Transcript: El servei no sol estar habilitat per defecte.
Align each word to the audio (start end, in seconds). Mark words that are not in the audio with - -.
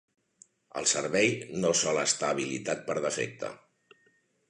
El 0.81 0.87
servei 0.91 1.29
no 1.65 1.73
sol 1.83 2.01
estar 2.07 2.33
habilitat 2.37 2.85
per 2.91 3.01
defecte. 3.09 3.57